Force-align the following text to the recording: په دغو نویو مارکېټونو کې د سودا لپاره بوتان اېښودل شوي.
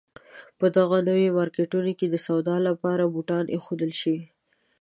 په 0.59 0.65
دغو 0.77 0.97
نویو 1.09 1.35
مارکېټونو 1.37 1.91
کې 1.99 2.07
د 2.09 2.15
سودا 2.25 2.55
لپاره 2.67 3.03
بوتان 3.13 3.45
اېښودل 3.53 3.91
شوي. 4.01 4.23